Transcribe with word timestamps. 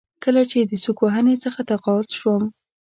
کله 0.23 0.41
چې 0.51 0.57
د 0.69 0.73
سوک 0.83 0.97
وهنې 1.01 1.35
څخه 1.43 1.59
تقاعد 1.71 2.07
شوم. 2.17 2.43